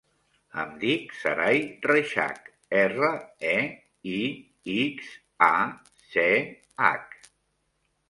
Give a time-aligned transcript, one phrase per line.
[0.61, 3.11] Em dic Saray Reixach: erra,
[3.51, 3.55] e,
[4.15, 4.19] i,
[4.81, 5.15] ics,
[5.53, 5.55] a,
[6.13, 6.29] ce,
[6.91, 7.19] hac.